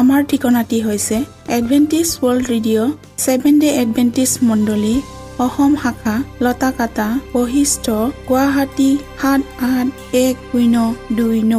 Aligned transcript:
আমাৰ 0.00 0.20
ঠিকনাটি 0.30 0.78
হৈছে 0.86 1.16
Adventist 1.56 2.08
world 2.22 2.44
radio' 2.52 2.90
seven 3.24 3.54
day 3.62 3.68
Adventist 3.82 4.30
মণ্ডলী 4.48 4.94
অসম 5.44 5.72
শাখা 5.82 6.14
লতাকাটা 6.44 7.06
বশিষ্ট 7.34 7.86
গুৱাহাটী 8.28 8.90
সাত 9.20 9.40
আঠ 9.70 9.86
এক 10.24 10.36
শূন্য 10.48 10.76
দুই 11.18 11.38
ন। 11.52 11.54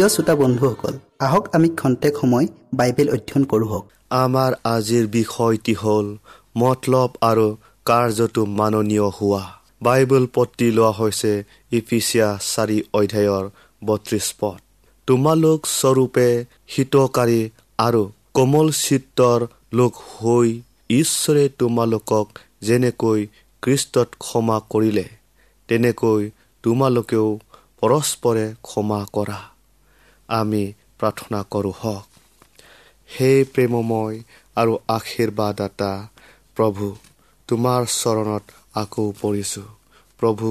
প্ৰিয় 0.00 0.14
শ্ৰোতা 0.16 0.34
বন্ধুসকল 0.42 0.94
আহক 1.26 1.44
আমি 1.56 1.68
খন্তেক 1.80 2.14
সময় 2.20 2.46
বাইবেল 2.78 3.08
অধ্যয়ন 3.16 3.42
কৰোঁ 3.52 3.80
আমাৰ 4.18 4.52
আজিৰ 4.74 5.04
বিষয়টি 5.16 5.74
হ'ল 5.82 6.06
মতলব 6.56 7.10
আৰু 7.30 7.46
কাৰ্যটো 7.86 8.42
মাননীয় 8.60 9.08
হোৱা। 9.16 9.42
বাইবেল 9.82 10.24
পত্ৰি 10.36 10.68
লোৱা 10.76 10.92
হৈছে 10.98 11.32
ইফিচিয়া 11.78 12.28
চাৰি 12.52 12.78
অধ্যায়ৰ 12.98 13.44
বত্ৰিশ 13.82 14.26
পদ। 14.40 14.58
তোমালোক 15.08 15.60
স্বৰূপে 15.74 16.28
হিতকাৰী 16.72 17.40
আৰু 17.78 18.02
কোমল 18.34 18.68
চিত্ৰৰ 18.80 19.40
লোক 19.78 19.92
হৈ 20.08 20.48
ঈশ্বৰে 21.00 21.44
তোমালোকক 21.60 22.26
যেনেকৈ 22.62 23.20
কৃষ্টত 23.62 24.08
ক্ষমা 24.24 24.58
কৰিলে 24.72 25.06
তেনেকৈ 25.68 26.20
তোমালোকেও 26.64 27.28
পৰস্পৰে 27.80 28.46
ক্ষমা 28.62 29.00
কৰা। 29.16 29.40
আমি 30.30 30.72
প্ৰাৰ্থনা 30.98 31.40
কৰোঁ 31.50 31.74
হওক। 31.80 32.04
সেই 33.10 33.44
প্ৰেমময় 33.44 34.16
আৰু 34.56 34.72
আশীৰ্বাদাতা 34.88 35.92
প্ৰভু 36.56 36.86
তোমাৰ 37.48 37.82
চৰণত 37.92 38.44
আকৌ 38.74 39.06
পৰিছোঁ। 39.22 39.68
প্ৰভু 40.18 40.48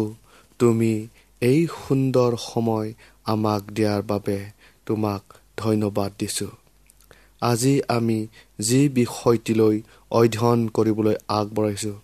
তুমি 0.59 0.93
এই 1.41 1.67
সুন্দৰ 1.81 2.31
সময় 2.37 2.93
আমাক 3.25 3.61
দিয়াৰ 3.73 4.01
বাবে 4.01 4.39
তোমাক 4.85 5.21
ধন্যবাদ 5.57 6.11
দিছোঁ। 6.19 6.51
আজি 7.41 7.81
আমি 7.87 8.19
যি 8.59 8.81
বিষয়টিলৈ 8.89 9.75
অধ্যয়ন 10.11 10.59
কৰিবলৈ 10.67 11.15
আগবঢ়াইছোঁ 11.29 11.97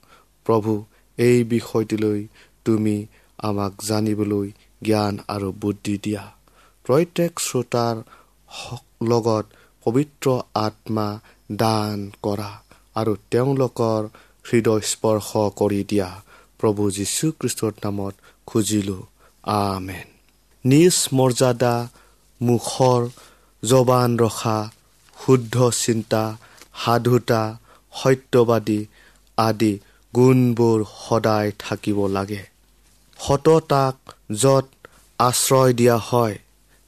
প্ৰভু 0.46 0.74
এই 1.18 1.38
বিষয়টিলৈ 1.44 2.20
তুমি 2.66 2.96
আমাক 3.40 3.74
জানিবলৈ 3.88 4.48
জ্ঞান 4.84 5.14
আৰু 5.28 5.52
বুদ্ধি 5.62 5.96
দিয়া। 6.04 6.35
প্ৰত্যেক 6.86 7.40
শ্ৰোতাৰ 7.40 7.96
লগত 9.08 9.46
পবিত্ৰ 9.86 10.42
আত্মা 10.56 11.20
দান 11.52 12.12
কৰা 12.24 12.52
আৰু 12.96 13.16
তেওঁলোকৰ 13.32 14.08
হৃদয় 14.52 14.82
স্পৰ্শ 14.82 15.30
কৰি 15.56 15.84
দিয়া। 15.90 16.10
প্ৰভু 16.60 16.92
যীশুখ্ৰীষ্টৰ 16.92 17.74
নামত 17.84 18.16
খুজিলোঁ। 18.46 19.04
আমেন। 19.44 20.08
নিজ 20.66 20.96
মৰ্যাদা 21.14 21.88
মুখৰ 22.42 23.02
জবান 23.64 24.18
ৰখা 24.18 24.58
শুদ্ধ 25.26 25.70
চিন্তা 25.70 26.38
সাধুতা 26.86 27.44
সত্যবাদী 27.94 28.86
আদি 29.38 29.74
গুণবোৰ 30.16 30.84
সদায় 31.10 31.52
থাকিব 31.60 32.08
লাগে। 32.08 32.44
সততাক 33.20 33.96
য'ত 34.32 34.68
আশ্ৰয় 35.20 35.74
দিয়া 35.74 35.98
হয় 35.98 36.36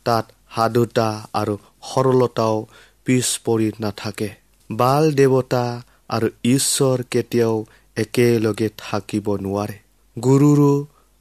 তাত 0.07 0.25
সাধুতা 0.56 1.07
আৰু 1.34 1.56
সৰলতাও 1.90 2.57
পিছ 3.06 3.28
পৰি 3.45 3.68
নাথাকে। 3.79 4.29
বাল 4.69 5.03
দেৱতা 5.19 5.66
আৰু 6.09 6.28
ঈশ্বৰ 6.45 6.97
কেতিয়াও 7.12 7.56
একেলগে 8.03 8.69
থাকিব 8.84 9.28
নোৱাৰে। 9.45 9.78
গুৰুৰো 10.18 10.73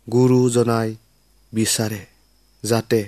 গুৰুজনাই 0.07 0.89
বিচাৰে 1.53 2.03
যাতে 2.63 3.01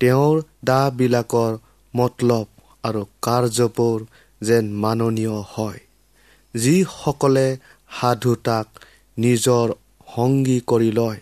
তেওঁৰ 0.00 0.42
দাবিলাকৰ 0.64 1.52
মতলব 1.94 2.46
আৰু 2.84 3.02
কাৰ্যবোৰ 3.22 3.98
যেন 4.40 4.64
মাননীয় 4.82 5.36
হয়। 5.52 5.80
যিসকলে 6.54 7.46
সাধুতাক 7.90 8.66
নিজৰ 9.16 9.66
সংগী 10.08 10.58
কৰি 10.70 10.90
লয় 10.92 11.20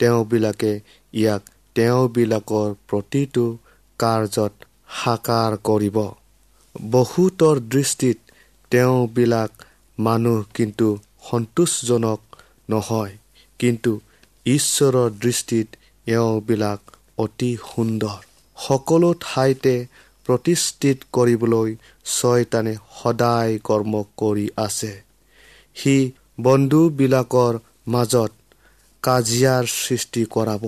তেওঁবিলাকে 0.00 0.72
ইয়াক 1.14 1.42
তেওঁবিলাকৰ 1.76 2.68
প্ৰতিটো 2.88 3.44
কাৰ্যত 3.98 4.52
সাকাৰ 4.96 5.52
কৰিব। 5.68 5.96
বহুতৰ 6.90 7.60
দৃষ্টিত 7.68 8.18
তেওঁবিলাক 8.72 9.50
মানুহ 9.98 10.38
কিন্তু 10.54 10.88
সন্তোষজনক 11.30 12.20
নহয় 12.70 13.14
কিন্তু 13.60 13.92
ঈশ্বৰৰ 14.46 15.08
দৃষ্টিত 15.22 15.68
এওঁবিলাক 16.06 16.80
অতি 17.18 17.50
সুন্দৰ। 17.70 18.20
সকলো 18.56 19.10
ঠাইতে 19.20 19.74
প্ৰতিষ্ঠিত 20.26 20.98
কৰিবলৈ 21.12 21.70
ছয়তানে 22.06 22.74
সদায় 22.98 23.58
কৰ্ম 23.64 23.92
কৰি 24.16 24.46
আছে। 24.56 24.92
সি 25.76 25.96
বন্ধুবিলাকৰ 26.40 27.54
মাজত 27.88 28.32
কাজিয়াৰ 29.02 29.64
সৃষ্টি 29.78 30.22
কৰাব। 30.30 30.64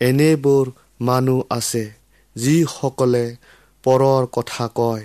এনেবোৰ 0.00 0.66
মানুহ 1.00 1.38
আছে 1.50 1.84
যিসকলে 2.36 3.26
পৰৰ 3.84 4.22
কথা 4.32 4.66
কয় 4.74 5.04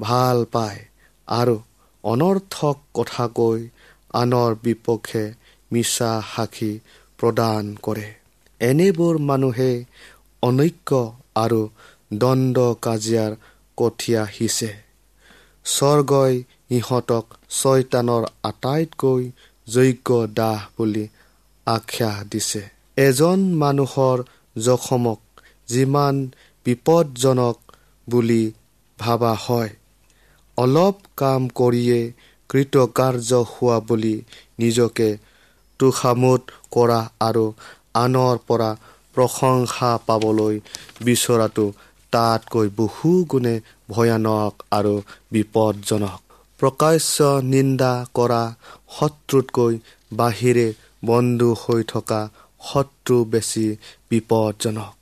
ভাল 0.00 0.38
পায় 0.52 0.80
আৰু 1.28 1.56
অনৰ্থক 2.04 2.76
কথা 2.94 3.26
কৈ 3.38 3.60
আনৰ 4.14 4.50
বিপক্ষে 4.62 5.24
মিছা 5.70 6.10
সাক্ষী 6.34 6.72
প্ৰদান 7.18 7.64
কৰে। 7.82 8.08
এনেবোৰ 8.60 9.14
মানুহে 9.30 9.72
অনৈক্য 10.42 10.90
আৰু 11.34 11.62
দণ্ড 12.14 12.56
কাজিয়াৰ 12.82 13.32
কঠীয়া 13.78 14.22
সিঁচে 14.36 14.72
স্বৰ্গই 15.66 16.34
ইহঁতক 16.70 17.26
ছয়তানৰ 17.50 18.24
আটাইতকৈ 18.42 19.22
যোগ্য 19.68 20.08
দাহ 20.34 20.58
বুলি 20.76 21.04
আখ্যা 21.66 22.10
দিছে। 22.30 22.75
এজন 22.96 23.40
মানুহৰ 23.54 24.18
জখমক 24.56 25.20
যিমান 25.68 26.14
বিপদজনক 26.66 27.56
বুলি 28.08 28.44
ভাবা 28.98 29.32
হয়। 29.44 29.70
অলপ 30.58 30.96
কাম 31.16 31.42
কৰিয়ে 31.54 32.00
কৃতকাৰ্য 32.50 33.30
হোৱা 33.52 33.78
বুলি 33.88 34.14
নিজকে 34.58 35.08
তোষামোদ 35.80 36.42
কৰা 36.70 37.00
আৰু 37.20 37.44
আনৰ 37.94 38.36
পৰা 38.48 38.70
প্ৰশংসা 39.16 39.90
পাবলৈ 40.06 40.54
বিচৰাটো 41.04 41.66
তাতকৈ 42.12 42.68
বহু 42.76 43.10
গুণে 43.30 43.54
ভয়ানক 43.90 44.52
আৰু 44.70 44.94
বিপদজনক। 45.32 46.20
প্ৰকাশ্য 46.60 47.16
নিন্দা 47.52 47.92
কৰা 48.14 48.42
শত্ৰুতকৈ 48.96 49.74
বাহিৰে 50.12 50.66
বন্ধু 51.04 51.48
হৈ 51.62 51.82
থকা 51.88 52.20
শত্ৰু 52.60 53.24
বেছি 53.24 53.66
বিপদজনক। 54.10 54.92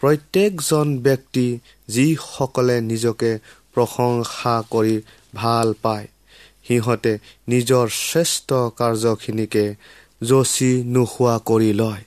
প্ৰত্যেকজন 0.00 0.98
ব্যক্তি 0.98 1.46
যিসকলে 1.88 2.76
নিজকে 2.80 3.30
প্ৰশংসা 3.74 4.54
কৰি 4.70 4.96
ভাল 5.34 5.68
পায় 5.82 6.06
সিহঁতে 6.68 7.12
নিজৰ 7.48 7.86
শ্ৰেষ্ঠ 7.88 8.48
কাৰ্যখিনিকে 8.78 9.66
যচি 10.22 10.72
নোহোৱা 10.86 11.36
কৰি 11.46 11.72
লয়। 11.72 12.02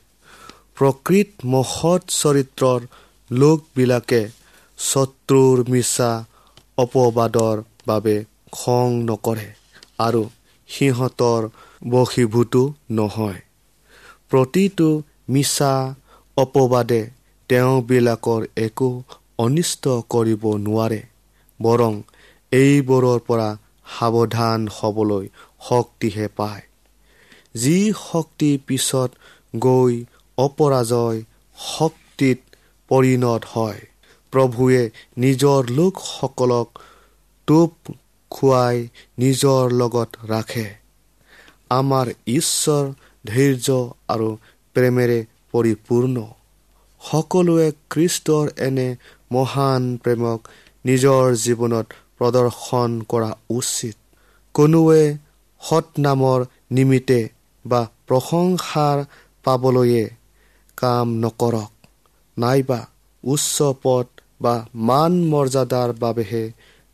প্ৰকৃত 0.76 1.30
মহৎ 1.46 2.02
চৰিত্ৰৰ 2.22 2.82
লোকবিলাকে 3.32 4.22
শত্ৰুৰ 4.80 5.58
মিছা 5.70 6.12
অপবাদৰ 6.78 7.58
বাবে 7.88 8.16
খং 8.52 8.88
নকৰে 9.04 9.50
আৰু 10.00 10.22
সিহঁতৰ 10.70 11.42
বশীভূতো 11.90 12.74
নহয়। 12.92 13.45
প্ৰতিটো 14.30 14.90
মিছা 15.30 15.74
অপবাদে 16.38 17.02
তেওঁবিলাকৰ 17.50 18.42
একো 18.58 18.90
অনিষ্ট 19.38 19.84
কৰিব 20.10 20.44
নোৱাৰে 20.58 21.02
বৰং 21.60 21.94
এইবোৰৰ 22.52 23.20
পৰা 23.28 23.50
সাৱধান 23.96 24.68
হ'বলৈ 24.72 25.26
শক্তিহে 25.70 26.28
পায়। 26.28 26.64
যি 27.56 27.78
শক্তি 28.12 28.52
পিছত 28.68 29.10
গৈ 29.60 29.94
অপৰাজয় 30.38 31.20
শক্তিত 31.58 32.40
পৰিণত 32.92 33.42
হয় 33.54 33.82
প্ৰভুৱে 34.34 34.84
নিজৰ 35.18 35.60
লোকসকলক 35.70 36.70
টোপ 37.48 37.72
খুৱাই 38.32 38.78
নিজৰ 39.20 39.72
লগত 39.72 40.10
ৰাখে। 40.30 40.68
আমাৰ 41.70 42.08
ঈশ্বৰ 42.28 42.86
ধৈৰ্য 43.26 43.68
আৰু 44.08 44.30
প্ৰেমেৰে 44.76 45.20
পৰিপূৰ্ণ। 45.52 46.16
সকলোৱে 47.02 47.68
খ্ৰীষ্টৰ 47.92 48.46
এনে 48.58 48.88
মহান 49.32 49.84
প্ৰেমক 50.04 50.40
নিজৰ 50.86 51.24
জীৱনত 51.44 51.88
প্ৰদৰ্শন 52.18 52.92
কৰা 53.10 53.32
উচিত। 53.50 53.96
কোনোৱে 54.56 55.04
সৎনামৰ 55.62 56.40
নিমিত্তে 56.72 57.22
বা 57.66 57.82
প্ৰশংসাৰ 58.08 58.98
পাবলৈয়ে 59.44 60.06
কাম 60.78 61.08
নকৰক। 61.20 61.72
নাইবা 62.38 62.80
উচ্চ 63.24 63.58
পদ 63.84 64.06
বা 64.42 64.56
মান 64.88 65.14
মৰ্যাদাৰ 65.32 65.90
বাবেহে 65.94 66.44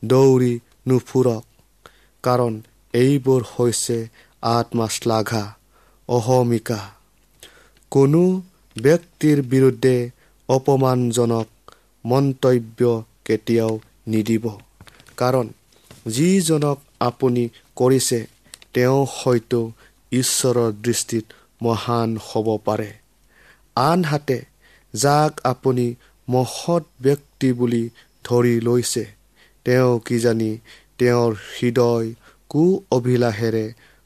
দৌৰি 0.03 0.53
নুফুৰক। 0.87 1.43
কাৰণ 2.23 2.53
এইবোৰ 2.93 3.41
হৈছে 3.55 3.97
আত্মাশ্লাঘা। 4.41 5.43
অহমিকা। 6.11 6.79
কোনো 7.91 8.21
ব্যক্তিৰ 8.75 9.37
বিৰুদ্ধে 9.41 9.95
অপমানজনক 10.49 11.47
মন্তব্য 12.05 12.79
কেতিয়াও 13.25 13.73
নিদিব। 14.07 14.45
কাৰণ 15.17 15.45
যিজনক 16.07 16.77
আপুনি 16.99 17.43
কৰিছে 17.75 18.19
তেওঁ 18.73 18.99
হয়তো 19.17 19.59
ঈশ্বৰৰ 20.11 20.71
দৃষ্টিত 20.85 21.25
মহান 21.61 22.09
হ'ব 22.27 22.47
পাৰে। 22.65 22.91
আনহাতে 23.75 24.37
যাক 24.93 25.33
আপুনি 25.43 25.85
মহৎ 26.27 26.83
ব্যক্তি 27.01 27.49
বুলি 27.53 27.83
ধৰি 28.25 28.55
লৈছে 28.61 29.05
তেওঁ 29.65 29.91
কিজানি 29.99 30.51
তেওঁৰ 30.97 31.31
হৃদয় 31.53 32.07
কু 32.49 32.63
অভিলাষেৰে 32.91 33.65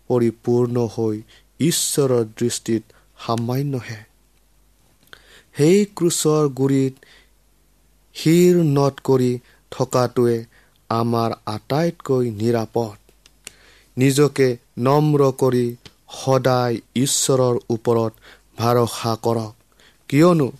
পৰিপূৰ্ণ 0.10 0.76
হৈ 0.94 1.16
ঈশ্বৰৰ 1.60 2.26
দৃষ্টিত 2.38 2.84
সামান্যহে 3.26 4.02
সেই 5.58 5.86
ক্ৰুচৰ 5.96 6.50
গুৰিত 6.50 6.96
শিৰ 8.16 8.56
নট 8.64 8.96
কৰি 9.04 9.32
থকাটোৱে 9.72 10.46
আমাৰ 10.90 11.32
আটাইতকৈ 11.46 12.32
নিৰাপদ। 12.32 12.98
নিজকে 13.98 14.48
নম্ৰ 14.78 15.32
কৰি 15.32 15.66
সদায় 16.10 16.76
ঈশ্বৰৰ 16.96 17.56
ওপৰত 17.70 18.14
ভৰসা 18.58 19.14
কৰক 19.16 19.54
কিয়নো 20.10 20.52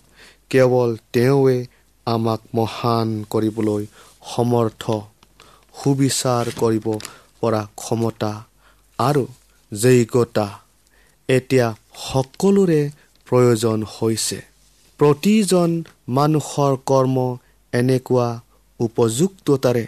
কেৱল 0.50 0.96
তেওঁৱে 1.12 1.66
আমাক 2.06 2.40
মহান 2.54 3.08
কৰিবলৈ 3.30 3.86
সমৰ্থ 4.34 4.84
সুবিচাৰ 5.82 6.46
কৰিব 6.56 6.86
পৰা 7.40 7.62
ক্ষমতা 7.76 8.32
আৰু 8.98 9.26
যোগ্যতা 9.72 10.65
এতিয়া 11.28 11.66
সকলোৰে 12.10 12.80
প্ৰয়োজন 13.26 13.78
হৈছে। 13.94 14.38
প্ৰতিজন 15.00 15.70
মানুহৰ 16.08 16.72
কৰ্ম 16.86 17.16
এনেকুৱা 17.72 18.28
উপযুক্ততাৰে 18.80 19.86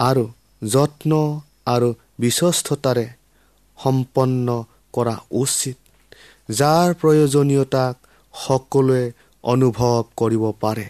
আৰু 0.00 0.24
যত্ন 0.62 1.40
আৰু 1.66 1.88
বিশ্বস্ততাৰে 2.18 3.06
সম্পন্ন 3.78 4.64
কৰা 4.92 5.16
উচিত 5.30 5.76
যাৰ 6.50 6.88
প্ৰয়োজনীয়তাক 6.94 7.94
সকলোৱে 8.34 9.04
অনুভৱ 9.44 9.96
কৰিব 10.16 10.44
পাৰে। 10.60 10.86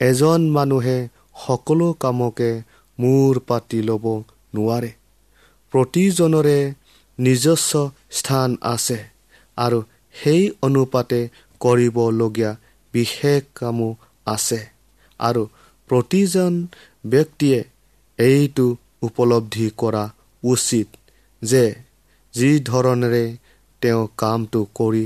এজন 0.00 0.40
মানুহে 0.50 0.98
সকলো 1.46 1.88
কামকে 1.92 2.50
মূৰ 2.98 3.38
পাতি 3.48 3.80
ল'ব 3.82 4.04
নোৱাৰে। 4.54 4.90
প্ৰতিজনৰে 5.72 6.58
নিজস্ব 7.18 7.72
স্থান 8.10 8.50
আছে 8.62 8.98
আৰু 9.58 9.78
সেই 10.14 10.42
অনুপাতে 10.62 11.20
কৰিবলগীয়া 11.60 12.50
বিশেষ 12.94 13.42
কামো 13.54 13.90
আছে। 14.26 14.60
আৰু 15.20 15.42
প্ৰতিজন 15.90 16.52
ব্যক্তিয়ে 17.06 17.60
এইটো 18.18 18.66
উপলব্ধি 19.02 19.66
কৰা 19.76 20.04
উচিত 20.42 20.88
যে 21.42 21.64
যি 22.34 22.50
ধৰণেৰে 22.60 23.24
তেওঁ 23.82 24.02
কামটো 24.16 24.60
কৰি 24.74 25.04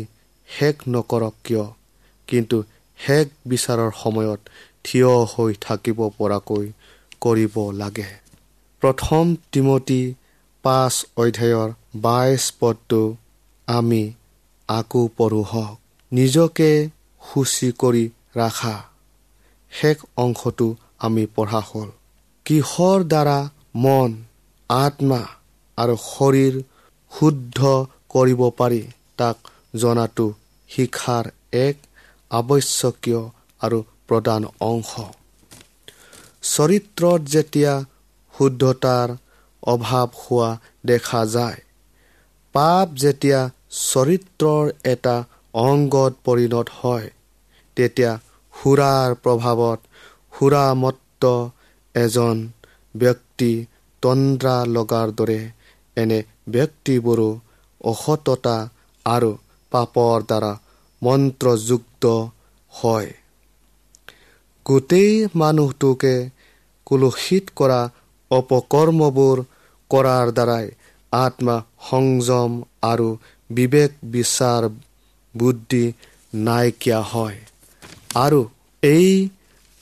শেষ 0.48 0.76
নকৰক 0.88 1.34
কিয় 1.44 1.66
কিন্তু 2.28 2.56
শেষ 2.98 3.26
বিচাৰৰ 3.46 3.90
সময়ত 4.02 4.40
থিয় 4.84 5.10
হৈ 5.32 5.52
থাকিব 5.60 5.98
পৰাকৈ 6.18 6.66
কৰিব 7.20 7.54
লাগে। 7.72 8.08
প্ৰথম 8.82 9.24
তিমতী 9.52 10.02
পাঁচ 10.64 10.94
অধ্যায়ৰ 11.16 11.68
বাইছ 11.94 12.42
পদটো 12.60 13.02
আমি 13.68 14.02
আকৌ 14.68 15.08
পঢ়ো 15.16 15.42
হওক। 15.42 15.78
নিজকে 16.12 16.70
সূচী 17.22 17.68
কৰি 17.78 18.04
ৰাখা। 18.36 18.76
শেষ 19.72 19.98
অংশটো 20.16 20.68
আমি 20.98 21.24
পঢ়া 21.26 21.60
হ'ল। 21.68 21.88
কিহৰ 22.46 22.98
দ্বাৰা 23.04 23.38
মন 23.74 24.10
আত্মা 24.70 25.22
আৰু 25.78 25.94
শৰীৰ 26.10 26.54
শুদ্ধ 27.12 27.58
কৰিব 28.08 28.40
পাৰি 28.50 28.82
তাক 29.16 29.36
জনাটো 29.76 30.26
শিক্ষাৰ 30.70 31.24
এক 31.52 31.76
আৱশ্যকীয় 32.30 33.22
আৰু 33.60 33.78
প্ৰধান 34.08 34.42
অংশ। 34.60 34.92
চৰিত্ৰত 36.42 37.20
যেতিয়া 37.24 37.72
শুদ্ধতাৰ 38.34 39.08
অভাৱ 39.62 40.08
হোৱা 40.14 40.50
দেখা 40.86 41.22
যায়। 41.26 41.60
পাপ 42.54 42.88
যেতিয়া 42.94 43.40
চৰিত্ৰৰ 43.70 44.64
এটা 44.84 45.16
অংগত 45.54 46.12
পৰিণত 46.24 46.68
হয় 46.80 47.10
তেতিয়া 47.76 48.12
সুৰাৰ 48.54 49.10
প্ৰভাৱত 49.14 49.80
সুৰামত্ত 50.32 51.24
এজন 51.94 52.36
ব্যক্তি 52.94 53.52
তন্দ্ৰা 54.02 54.56
লগাৰ 54.66 55.08
দৰে 55.12 55.40
এনে 55.96 56.22
ব্যক্তিবোৰো 56.48 57.30
অসততা 57.80 58.56
আৰু 59.06 59.30
পাপৰ 59.70 60.16
দ্বাৰা 60.22 60.52
মন্ত্ৰযুক্ত 61.02 62.04
হয়। 62.72 63.10
গোটেই 64.66 65.26
মানুহটোকে 65.34 66.30
কুলসিত 66.86 67.44
কৰা 67.56 67.80
অপকৰ্মবোৰ 68.30 69.36
কৰাৰ 69.90 70.26
দ্বাৰাই 70.38 70.66
আত্মা 71.12 71.56
সংযম 71.88 72.52
আৰু 72.82 73.08
বিবেক 73.50 73.90
বিচাৰ 74.14 74.62
বুদ্ধি 75.34 75.84
নাইকিয়া 76.46 77.00
হয়। 77.12 77.38
আৰু 78.24 78.40
এই 78.82 79.08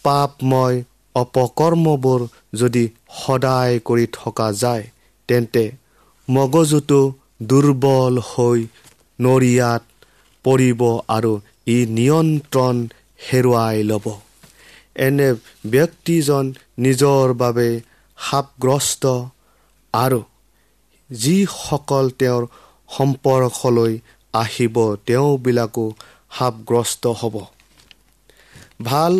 পাপময় 0.04 0.76
অপকৰ্মবোৰ 1.14 2.20
যদি 2.60 2.84
সদায় 3.20 3.74
কৰি 3.88 4.06
থকা 4.12 4.48
যায় 4.62 4.84
তেন্তে 5.28 5.64
মগজুটো 6.28 7.00
দুৰ্বল 7.42 8.14
হৈ 8.30 8.60
নৰিয়াত 9.18 9.82
পৰিব 10.44 10.80
আৰু 11.16 11.32
ই 11.66 11.78
নিয়ন্ত্ৰণ 11.98 12.76
হেৰুৱাই 13.26 13.76
ল'ব। 13.90 14.06
এনে 15.06 15.28
ব্যক্তিজন 15.70 16.44
নিজৰ 16.78 17.26
বাবে 17.42 17.68
সাপগ্ৰস্ত 18.18 19.04
আৰু 19.94 20.20
যিসকল 21.10 22.06
তেওঁৰ 22.20 22.44
সম্পৰ্কলৈ 22.88 23.92
আহিব 24.34 24.76
তেওঁবিলাকো 25.06 25.84
সাপগ্ৰস্ত 26.36 27.04
হ'ব। 27.20 27.36
ভাল 28.82 29.14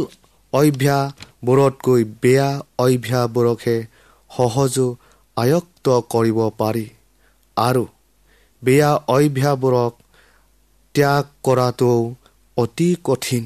অভ্যাসবোৰতকৈ 0.52 2.02
বেয়া 2.22 2.50
অভ্যাসবোৰকহে 2.78 3.76
সহজো 4.30 4.86
আয়ত্ত 5.36 5.86
কৰিব 6.12 6.38
পাৰি 6.58 6.86
আৰু 7.56 7.84
বেয়া 8.62 8.92
অভ্যাসবোৰক 9.08 9.92
ত্যাগ 10.94 11.24
কৰাটোও 11.42 12.00
অতি 12.56 12.90
কঠিন। 13.04 13.44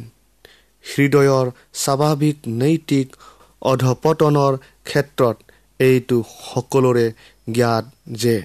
হৃদয়ৰ 0.84 1.46
স্বাভাৱিক 1.74 2.36
নৈতিক 2.60 3.08
অধপতনৰ 3.62 4.52
ক্ষেত্ৰত 4.90 5.36
এইটো 5.80 6.16
সকলোৰে 6.44 7.06
জ্ঞাত 7.50 7.84
যে 8.16 8.36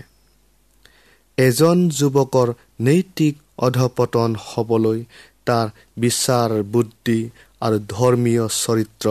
এজন 1.38 1.78
যুৱকৰ 1.98 2.50
নৈতিক 2.88 3.36
অধপতন 3.68 4.36
হ'বলৈ 4.44 5.00
তাৰ 5.48 5.68
বিচাৰ 6.00 6.54
বুদ্ধি 6.74 7.20
আৰু 7.62 7.78
ধৰ্মীয় 7.90 8.46
চৰিত্ৰ 8.56 9.08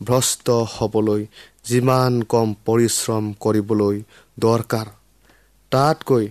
ভ্ৰষ্ট 0.00 0.46
হ'বলৈ 0.74 1.22
যিমান 1.64 2.12
কম 2.32 2.54
পৰিশ্ৰম 2.66 3.24
কৰিবলৈ 3.44 3.96
দৰকাৰ। 4.38 4.86
তাতকৈ 5.72 6.24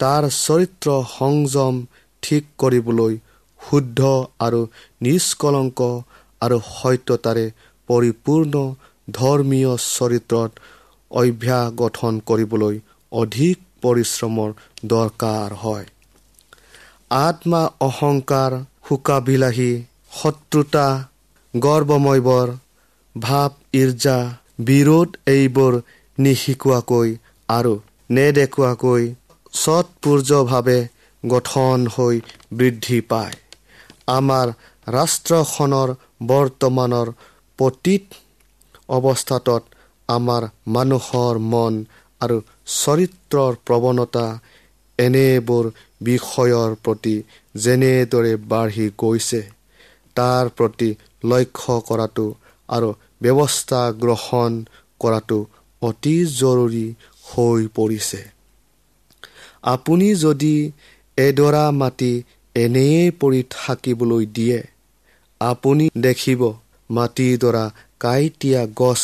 তাৰ 0.00 0.28
চৰিত্ৰ 0.36 0.88
সংযম 1.10 1.80
ঠিক 2.22 2.44
কৰিবলৈ 2.58 3.14
শুদ্ধ 3.60 4.00
আৰু 4.40 4.60
নিষ্কলংক 5.00 5.80
আৰু 6.42 6.58
সত্যতাৰে 6.70 7.46
পৰিপূৰ্ণ 7.88 8.54
ধৰ্মীয় 9.08 9.72
চৰিত্ৰত 9.88 10.50
অভ্যাস 11.10 11.66
গঠন 11.74 12.12
কৰিবলৈ 12.28 12.74
অধিক 13.12 13.56
পৰিশ্ৰমৰ 13.82 14.50
দৰকাৰ 14.84 15.50
হয়। 15.54 15.86
আত্মা 17.10 17.62
অহংকাৰ 17.80 18.52
শোকাবিলাহী 18.88 19.72
শত্ৰুতা 20.12 20.86
গৰ্বময়বৰ 21.54 22.48
ভাৱ 23.16 23.50
ইৰ্জা 23.72 24.18
বিৰোধ 24.60 25.08
এইবোৰ 25.26 25.72
নিশিকোৱাকৈ 26.18 27.08
আৰু 27.48 27.74
নেদেখুৱাকৈ 28.10 29.02
স্বতপূৰ্যভাৱে 29.52 30.78
গঠন 31.22 31.78
হৈ 31.96 32.16
বৃদ্ধি 32.52 33.00
পায়। 33.00 33.34
আমাৰ 34.06 34.46
ৰাষ্ট্ৰখনৰ 34.86 35.88
বৰ্তমানৰ 36.26 37.08
পতীত 37.58 38.04
অৱস্থাত 38.88 39.48
আমাৰ 40.08 40.42
মানুহৰ 40.66 41.34
মন 41.52 41.74
আৰু 42.20 42.36
চৰিত্ৰৰ 42.76 43.52
প্ৰৱণতা 43.66 44.26
এনেবোৰ 44.98 45.64
বিষয়ৰ 46.02 46.70
প্ৰতি 46.84 47.16
যেনেদৰে 47.56 48.32
বাঢ়ি 48.50 48.86
গৈছে 48.98 49.42
তাৰ 50.16 50.44
প্ৰতি 50.56 50.90
লক্ষ্য 51.24 51.74
কৰাটো 51.88 52.26
আৰু 52.68 52.88
ব্যৱস্থা 53.22 53.82
গ্ৰহণ 54.02 54.52
কৰাটো 55.00 55.38
অতি 55.82 56.16
জৰুৰী 56.40 56.86
হৈ 57.24 57.62
পৰিছে। 57.76 58.20
আপুনি 59.64 60.08
যদি 60.14 60.54
এডৰা 61.18 61.64
মাটি 61.72 62.12
এনেয়ে 62.56 63.04
পৰি 63.20 63.40
থাকিবলৈ 63.50 64.24
দিয়ে 64.36 64.58
আপুনি 65.40 65.84
দেখিব 65.98 66.40
মাটিডৰা 66.90 67.64
কাঁইটীয়া 68.00 68.62
গছ 68.80 69.02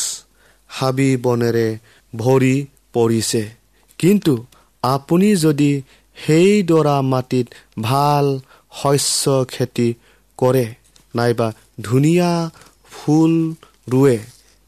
হাবি 0.69 1.09
বনেৰে 1.17 1.67
ভৰি 2.13 2.55
পৰিছে। 2.93 3.43
কিন্তু 3.99 4.33
আপুনি 4.83 5.29
যদি 5.35 5.71
সেইডৰা 6.17 6.97
মাটিত 7.11 7.47
ভাল 7.81 8.25
শস্য 8.71 9.23
খেতি 9.53 9.89
কৰে 10.37 10.65
নাইবা 11.15 11.47
ধুনীয়া 11.81 12.31
ফুল 12.91 13.33
ৰুৱে 13.91 14.17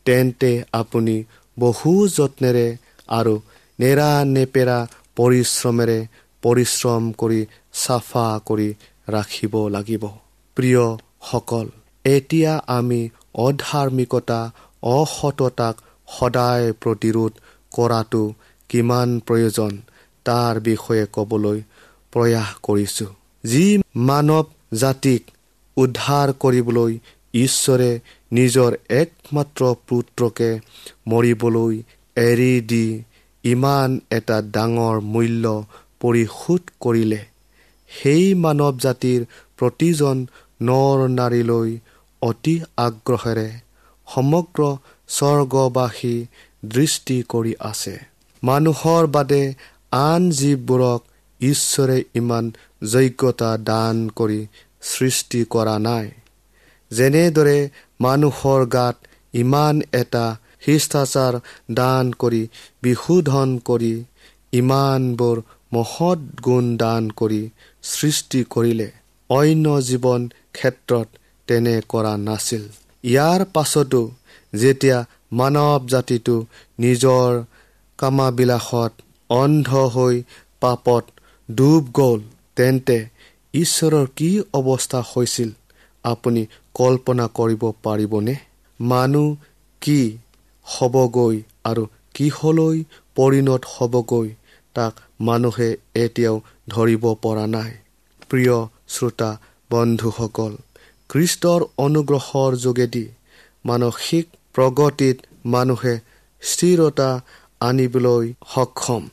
তেন্তে 0.05 0.51
আপুনি 0.73 1.15
বহু 1.57 1.91
যত্নেৰে 2.07 2.67
আৰু 3.09 3.35
নেৰা 3.79 4.11
নেপেৰা 4.35 4.77
পৰিশ্ৰমেৰে 5.15 5.99
পৰিশ্ৰম 6.43 7.03
কৰি 7.11 7.41
চাফা 7.73 8.27
কৰি 8.45 8.69
ৰাখিব 9.09 9.53
লাগিব। 9.67 10.03
প্ৰিয়সকল 10.57 11.67
এতিয়া 12.05 12.53
আমি 12.77 13.01
অধাৰ্মিকতা 13.37 14.39
অসততাক 14.91 15.75
সদায় 16.07 16.67
প্ৰতিৰোধ 16.81 17.33
কৰাটো 17.71 18.23
কিমান 18.69 19.09
প্ৰয়োজন 19.27 19.71
তাৰ 20.25 20.53
বিষয়ে 20.59 21.05
ক'বলৈ 21.15 21.57
প্ৰয়াস 22.13 22.49
কৰিছোঁ। 22.63 23.11
যি 23.43 23.65
মানৱ 24.09 24.45
জাতিক 24.77 25.21
উদ্ধাৰ 25.77 26.27
কৰিবলৈ 26.43 26.93
ঈশ্বৰে 27.33 27.91
নিজৰ 28.31 28.71
একমাত্ৰ 29.01 29.61
পুত্ৰকে 29.87 30.49
মৰিবলৈ 31.07 31.73
এৰি 32.15 32.53
দি 32.71 32.87
ইমান 33.43 33.99
এটা 34.11 34.37
ডাঙৰ 34.55 34.95
মূল্য 35.13 35.45
পৰিশোধ 35.99 36.61
কৰিলে 36.79 37.21
সেই 37.91 38.25
মানৱ 38.43 38.73
জাতিৰ 38.85 39.21
প্ৰতিজন 39.59 40.17
নৰ 40.61 40.97
নাৰীলৈ 41.11 41.69
অতি 42.21 42.61
আগ্ৰহেৰে 42.77 43.49
সমগ্ৰ 44.07 44.77
স্বৰ্গবাসী 45.07 46.25
দৃষ্টি 46.65 47.23
কৰি 47.29 47.53
আছে। 47.59 47.99
মানুহৰ 48.43 49.07
বাদে 49.07 49.53
আন 49.91 50.29
জীৱবোৰক 50.31 51.01
ঈশ্বৰে 51.41 52.03
ইমান 52.13 52.51
যোগ্যতা 52.83 53.57
দান 53.57 54.09
কৰি 54.15 54.47
সৃষ্টি 54.81 55.45
কৰা 55.49 55.79
নাই। 55.79 56.11
যেনেদৰে 56.91 57.69
মানুহৰ 58.01 58.65
গাত 58.65 58.95
ইমান 59.33 59.81
এটা 59.93 60.25
শিষ্টাচাৰ 60.65 61.33
দান 61.73 62.11
কৰি 62.11 62.47
বিশোধন 62.81 63.59
কৰি 63.65 64.03
ইমানবোৰ 64.51 65.41
মহৎ 65.73 66.19
গুণ 66.41 66.77
দান 66.77 67.09
কৰি 67.09 67.49
সৃষ্টি 67.83 68.43
কৰিলে 68.49 68.91
অন্য 69.29 69.79
জীৱন 69.81 70.21
ক্ষেত্ৰত 70.53 71.07
তেনে 71.47 71.75
কৰা 71.91 72.13
নাছিল। 72.27 72.63
ইয়াৰ 73.03 73.41
পাছতো 73.55 74.01
যেতিয়া 74.53 74.97
মানৱ 75.39 75.81
জাতিটো 75.93 76.35
নিজৰ 76.79 77.29
কামাবিলাসত 77.99 78.91
অন্ধ 79.29 79.69
হৈ 79.95 80.15
পাপত 80.61 81.03
ডুব 81.49 81.83
গ'ল 81.99 82.19
তেন্তে 82.57 82.97
ঈশ্বৰৰ 83.53 84.05
কি 84.17 84.29
অৱস্থা 84.59 84.99
হৈছিল 85.11 85.49
আপুনি 86.03 86.41
কল্পনা 86.75 87.25
কৰিব 87.37 87.63
পাৰিবনে? 87.83 88.35
মানুহ 88.79 89.29
কি 89.81 89.99
হ'বগৈ 90.65 91.35
আৰু 91.69 91.83
কিহলৈ 92.15 92.77
পৰিণত 93.17 93.63
হ'বগৈ 93.73 94.27
তাক 94.75 94.93
মানুহে 95.27 95.69
এতিয়াও 95.95 96.35
ধৰিব 96.69 97.03
পৰা 97.23 97.45
নাই। 97.55 97.71
প্ৰিয় 98.29 98.55
শ্ৰোতা 98.93 99.29
বন্ধুসকল 99.71 100.51
খ্ৰীষ্টৰ 101.09 101.61
অনুগ্ৰহৰ 101.77 102.55
যোগেদি 102.55 103.05
মানসিক 103.65 104.25
প্ৰগতিত 104.55 105.17
মানুহে 105.45 105.93
স্থিৰতা 106.41 107.09
আনিবলৈ 107.61 108.25
সক্ষম। 108.53 109.03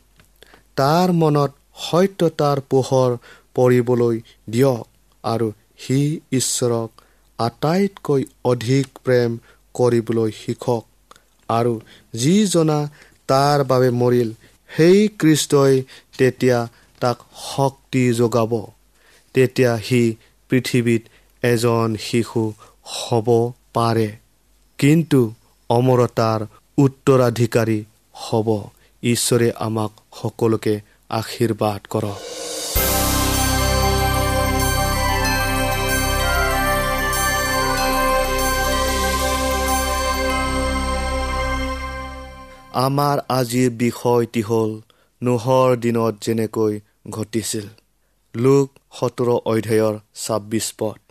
তাৰ 0.77 1.13
মনত 1.13 1.53
সত্যতাৰ 1.81 2.59
পোহৰ 2.71 3.11
পৰিবলৈ 3.55 4.17
দিয়ক 4.51 4.83
আৰু 5.25 5.49
সি 5.79 6.01
ঈশ্বৰক 6.33 6.91
আটাইতকৈ 7.39 8.23
অধিক 8.45 8.87
প্ৰেম 9.05 9.39
কৰিবলৈ 9.75 10.31
শিকক 10.41 10.85
আৰু 11.49 11.75
যি 12.15 12.37
জনা 12.47 12.81
তাৰ 13.27 13.65
বাবে 13.65 13.91
মৰিল 14.03 14.31
সেই 14.71 15.09
কৃষ্টই 15.19 15.83
তেতিয়া 16.19 16.59
তাক 17.01 17.19
শক্তি 17.47 18.05
যোগাব। 18.13 18.53
তেতিয়া 19.35 19.73
সি 19.79 20.03
পৃথিৱীত 20.51 21.03
এজন 21.53 21.97
শিশু 22.01 22.43
হ'ব 22.95 23.29
পাৰে। 23.75 24.09
কিন্তু 24.79 25.21
অমৰতাৰ 25.71 26.41
উত্তৰাধিকাৰী 26.79 27.79
হ'ব। 28.15 28.49
ঈশ্বৰে 29.03 29.49
আমাক 29.67 29.93
সকলোকে 30.21 30.75
আশীৰ্বাদ 31.09 31.81
কৰক। 31.91 32.21
আমাৰ 42.85 43.21
আজিৰ 43.29 43.71
বিষয়টি 43.71 44.43
হ'ল 44.43 44.71
নোহৰ 45.23 45.77
দিনত 45.77 46.15
যেনেকৈ 46.25 46.75
ঘটিছিল। 47.11 47.67
লোক 48.35 48.67
সোতৰ 48.99 49.29
অধ্যায়ৰ 49.53 49.95
ছাব্বিছ 50.25 50.67
পদ। 50.79 51.04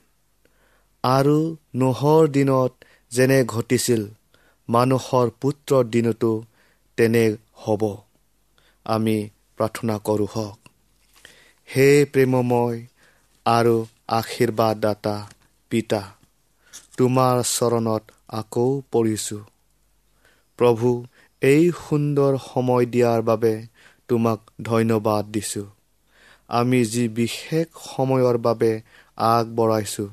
আৰু 1.03 1.33
নোহৰ 1.79 2.29
দিনত 2.31 2.87
যেনে 3.11 3.37
ঘটিছিল 3.51 4.05
মানুহৰ 4.69 5.31
পুত্ৰৰ 5.39 5.89
দিনতো 5.91 6.31
তেনে 6.97 7.23
হ'ব। 7.61 7.89
আমি 8.85 9.15
প্ৰাৰ্থনা 9.57 9.95
কৰোঁ 10.05 10.27
হওক। 10.31 10.71
হে 11.69 11.87
প্ৰেমময় 12.11 12.79
আৰু 13.45 13.75
আশীৰ্বাদদাতা 14.13 15.15
পিতা 15.71 16.01
তোমাৰ 16.97 17.41
চৰণত 17.49 18.17
আকৌ 18.37 18.67
পৰিছোঁ। 18.91 19.41
প্ৰভু 20.59 20.89
এই 21.41 21.65
সুন্দৰ 21.79 22.37
সময় 22.43 22.87
দিয়াৰ 22.87 23.25
বাবে 23.25 23.53
তোমাক 24.09 24.51
ধন্যবাদ 24.63 25.31
দিছোঁ। 25.31 25.65
আমি 26.49 26.79
যি 26.87 27.03
বিশেষ 27.15 27.67
সময়ৰ 27.85 28.35
বাবে 28.43 28.71
আগবঢ়াইছোঁ 29.17 30.09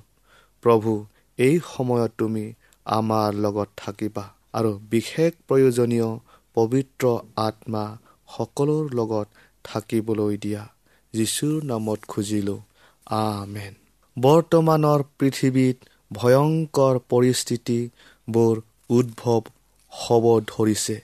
প্ৰভু 0.62 1.06
এই 1.38 1.60
সময়ত 1.76 2.12
তুমি 2.18 2.52
আমাৰ 2.84 3.34
লগত 3.34 3.68
থাকিবা 3.76 4.24
আৰু 4.52 4.80
বিশেষ 4.90 5.32
প্ৰয়োজনীয় 5.48 6.18
পবিত্ৰ 6.54 7.18
আত্মা 7.36 7.98
সকলোৰ 8.36 8.94
লগত 8.94 9.28
থাকিবলৈ 9.64 10.36
দিয়া। 10.36 10.68
যীশুৰ 11.12 11.64
নামত 11.64 12.00
খুজিলোঁ। 12.08 12.60
আমেন। 13.06 13.74
বৰ্তমানৰ 14.20 15.02
পৃথিৱীত 15.18 15.76
ভয়ংকৰ 16.12 16.98
পৰিস্থিতিবোৰ 17.08 18.62
উদ্ভৱ 18.88 19.42
হ'ব 19.90 20.40
ধৰিছে। 20.40 21.02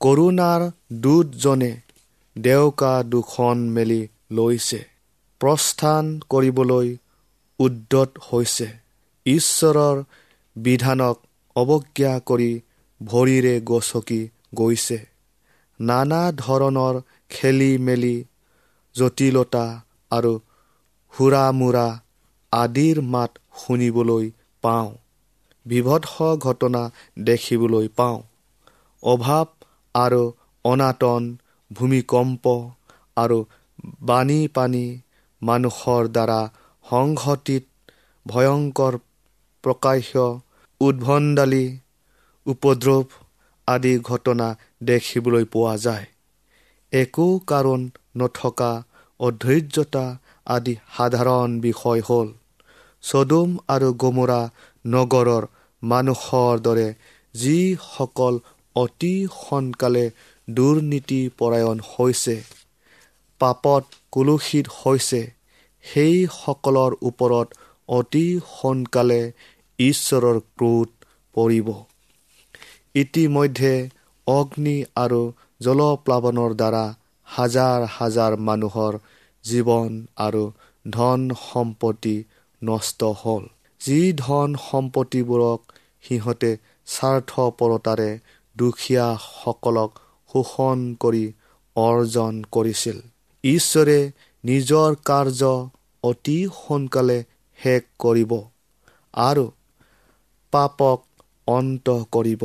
কৰোণাৰ 0.00 0.70
দূতজনে 0.92 1.80
দেউকা 2.38 3.02
দুখন 3.02 3.58
মেলি 3.70 4.08
লৈছে। 4.32 4.84
প্ৰস্থান 5.40 6.20
কৰিবলৈ 6.30 6.96
উদ্যত 7.58 8.10
হৈছে। 8.32 8.85
ঈশ্বৰৰ 9.26 10.02
বিধানক 10.56 11.16
অৱজ্ঞা 11.56 12.12
কৰি 12.26 12.52
ভৰিৰে 13.00 13.54
গচকি 13.60 14.20
গৈছে। 14.54 14.98
নানা 15.80 16.20
ধৰণৰ 16.32 17.00
খেলি 17.30 17.72
মেলি 17.78 18.16
জটিলতা 18.94 19.64
আৰু 20.10 20.32
সুৰামোৰা 21.14 21.86
আদিৰ 22.52 23.00
মাত 23.00 23.30
শুনিবলৈ 23.58 24.30
পাওঁ। 24.62 24.90
বিভৎস 25.66 26.14
ঘটনা 26.36 26.82
দেখিবলৈ 27.22 27.88
পাওঁ। 27.96 28.18
অভাৱ 29.02 29.46
আৰু 29.94 30.22
অনাটন 30.64 31.22
ভূমিকম্প 31.70 32.44
আৰু 33.16 33.38
বানী 34.02 34.40
পানী 34.48 34.84
মানুহৰ 35.42 36.02
দ্বাৰা 36.08 36.40
সংঘটিত 36.84 37.64
ভয়ংকৰ 38.26 38.94
প্ৰকাশ্য 39.64 40.24
উদ্ভণ্ডালী 40.80 41.66
উপদ্ৰৱ 42.46 43.06
আদি 43.68 43.94
ঘটনা 44.02 44.48
দেখিবলৈ 44.82 45.44
পোৱা 45.52 45.74
যায়। 45.84 46.06
একো 46.92 47.26
কাৰণ 47.46 47.80
নথকা 48.16 48.72
অধৈৰ্যতা 49.20 50.04
আদি 50.46 50.74
সাধাৰণ 50.96 51.50
বিষয় 51.60 52.00
হ'ল। 52.08 52.28
চদুম 53.04 53.50
আৰু 53.68 53.88
গমোৰা 54.02 54.40
নগৰৰ 54.84 55.44
মানুহৰ 55.82 56.54
দৰে 56.60 56.88
যিসকল 57.34 58.34
অতি 58.76 59.14
সোনকালে 59.34 60.04
দুৰ্নীতিপৰায়ণ 60.48 61.78
হৈছে 61.88 62.36
পাপত 63.40 63.84
কুলুষিত 64.12 64.66
হৈছে 64.74 65.20
সেইসকলৰ 65.84 66.92
ওপৰত 67.02 67.48
অতি 67.88 68.26
সোনকালে 68.52 69.20
ঈশ্বৰৰ 69.78 70.38
ক্ৰোধ 70.54 70.88
পৰিব। 71.34 71.68
ইতিমধ্যে 72.94 73.74
অগ্নি 74.26 74.76
আৰু 74.96 75.20
জলপ্লাৱনৰ 75.60 76.54
দ্বাৰা 76.54 76.84
হাজাৰ 77.28 77.80
হাজাৰ 77.90 78.32
মানুহৰ 78.42 78.98
জীৱন 79.44 79.90
আৰু 80.18 80.44
ধন 80.86 81.20
সম্পত্তি 81.42 82.16
নষ্ট 82.62 83.00
হ'ল। 83.22 83.44
যি 83.80 83.98
ধন 84.18 84.56
সম্পত্তিবোৰক 84.62 85.60
সিহঁতে 86.04 86.50
স্বাৰ্থপৰতাৰে 86.86 88.10
দুখীয়াসকলক 88.56 89.90
শোষণ 90.30 90.78
কৰি 91.00 91.24
অৰ্জন 91.76 92.34
কৰিছিল। 92.52 92.98
ঈশ্বৰে 93.44 93.98
নিজৰ 94.44 94.90
কাৰ্য 95.04 95.42
অতি 96.04 96.38
সোনকালে 96.56 97.18
শেষ 97.58 97.82
কৰিব 98.00 98.32
আৰু 99.14 99.44
পাপক 100.52 100.98
অন্ত 101.48 101.96
কৰিব। 102.12 102.42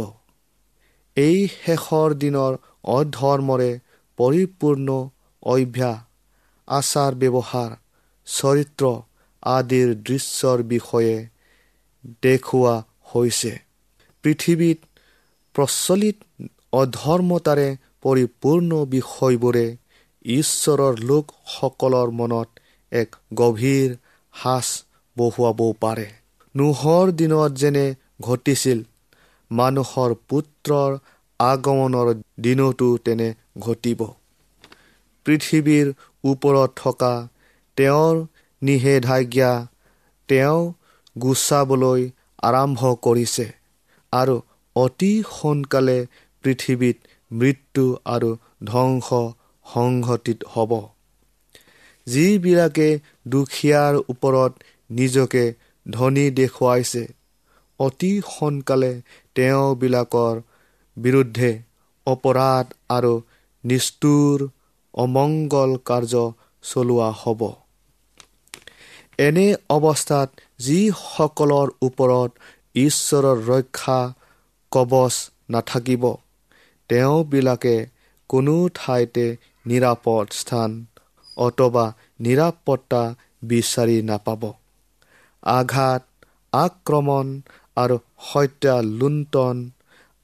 এই 1.18 1.38
শেষৰ 1.56 2.16
দিনৰ 2.20 2.58
অধৰ্মৰে 2.92 3.72
পৰিপূৰ্ণ 4.20 4.98
অভ্যাস 5.44 5.98
আচাৰ 6.68 7.18
ব্যৱহাৰ 7.22 7.72
চৰিত্ৰ 8.28 8.92
আদিৰ 9.44 9.94
দৃশ্যৰ 10.04 10.64
বিষয়ে 10.68 11.16
দেখুওৱা 12.24 12.76
হৈছে। 13.10 13.54
পৃথিৱীত 14.24 14.80
প্ৰচলিত 15.56 16.18
অধৰ্মতাৰে 16.74 17.68
পৰিপূৰ্ণ 18.04 18.80
বিষয়বোৰে 18.92 19.66
ঈশ্বৰৰ 20.26 21.02
লোকসকলৰ 21.06 22.14
মনত 22.18 22.64
এক 22.92 23.18
গভীৰ 23.38 23.96
সাঁচ 24.34 24.68
বহুৱাব 25.18 25.60
পাৰে। 25.80 26.08
নোহৰ 26.56 27.12
দিনত 27.16 27.52
যেনে 27.58 27.86
ঘটিছিল 28.22 28.80
মানুহৰ 29.52 30.16
পুত্ৰৰ 30.28 30.98
আগমনৰ 31.40 32.08
দিনতো 32.42 32.88
তেনে 33.06 33.28
ঘটিব। 33.60 34.00
পৃথিৱীৰ 35.26 35.88
ওপৰত 36.24 36.70
থকা 36.78 37.14
তেওঁৰ 37.78 38.22
নিষেধাজ্ঞা 38.62 39.52
তেওঁ 40.30 40.60
গুচাবলৈ 41.16 42.02
আৰম্ভ 42.44 42.92
কৰিছে 43.04 43.46
আৰু 44.14 44.36
অতি 44.76 45.12
সোনকালে 45.32 45.98
পৃথিৱীত 46.44 46.98
মৃত্যু 47.32 47.86
আৰু 48.12 48.30
ধ্বংস 48.66 49.22
সংঘটিত 49.66 50.40
হ'ব। 50.54 50.72
যিবিলাকে 52.08 52.88
দুখীয়াৰ 53.28 53.94
ওপৰত 54.08 54.52
নিজকে 54.92 55.44
ধনী 55.86 56.26
দেখুৱাইছে। 56.32 57.04
অতি 57.80 58.12
সোনকালে 58.28 58.92
তেওঁবিলাকৰ 59.36 60.36
বিৰুদ্ধে 60.98 61.52
অপৰাধ 62.08 62.66
আৰু 62.90 63.14
নিষ্ঠুৰ 63.64 64.38
অমংগল 64.94 65.72
কাৰ্য 65.86 66.24
চলোৱা 66.64 67.10
হ'ব। 67.18 67.42
এনে 69.20 69.48
অৱস্থাত 69.70 70.30
যিসকলৰ 70.60 71.68
ওপৰত 71.82 72.32
ঈশ্বৰৰ 72.76 73.38
ৰক্ষা 73.48 74.00
কবচ 74.72 75.16
নাথাকিব 75.50 76.04
তেওঁবিলাকে 76.90 77.76
কোনো 78.30 78.56
ঠাইতে 78.76 79.26
নিৰাপদ 79.66 80.26
স্থান 80.34 80.70
অথবা 81.38 81.86
নিৰাপত্তা 82.20 83.04
বিচাৰি 83.50 83.98
নাপাব। 84.06 84.42
আঘাত 85.44 86.04
আক্ৰমণ 86.54 87.28
আৰু 87.78 87.98
হত্যা 88.26 88.76
লুণ্ঠন 88.92 89.58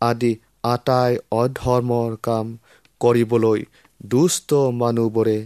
আদি 0.02 0.32
আটাই 0.68 1.12
অধৰ্মৰ 1.36 2.18
কাম 2.24 2.54
কৰিবলৈ 3.02 3.64
দুষ্ট 4.10 4.50
মানুহবোৰে 4.78 5.38